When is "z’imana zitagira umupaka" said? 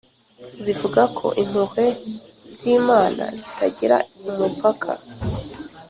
2.57-4.91